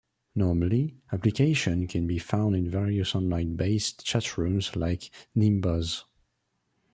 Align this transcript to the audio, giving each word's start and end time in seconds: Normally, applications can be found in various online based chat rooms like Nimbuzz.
Normally, 0.33 0.97
applications 1.11 1.91
can 1.91 2.07
be 2.07 2.17
found 2.17 2.55
in 2.55 2.67
various 2.71 3.13
online 3.13 3.55
based 3.55 4.03
chat 4.03 4.35
rooms 4.35 4.75
like 4.75 5.11
Nimbuzz. 5.37 6.05